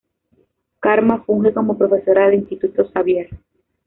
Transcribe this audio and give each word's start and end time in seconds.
Karma 0.79 1.19
funge 1.21 1.53
como 1.53 1.77
profesora 1.77 2.25
del 2.25 2.39
Instituto 2.39 2.89
Xavier. 2.91 3.29